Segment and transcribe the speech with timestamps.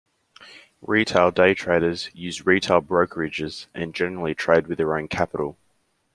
[0.81, 5.59] Retail day traders use retail brokerages and generally trade with their own capital.